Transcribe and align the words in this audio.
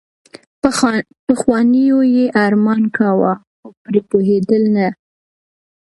پخوانیو 1.27 1.99
يې 2.15 2.25
ارمان 2.45 2.81
کاوه 2.95 3.33
خو 3.57 3.67
پرې 3.83 4.01
پوهېدل 4.09 4.63
نه. 4.75 4.87